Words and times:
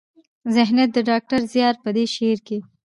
ذهنيت 0.55 0.89
د 0.93 0.97
ډاکټر 1.09 1.39
زيار 1.53 1.75
په 1.83 1.89
دې 1.95 2.05
شعر 2.15 2.37
کې 2.47 2.57